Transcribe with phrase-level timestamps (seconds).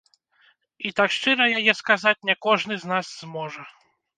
[0.89, 3.61] І так шчыра яе сказаць не кожны з нас зможа.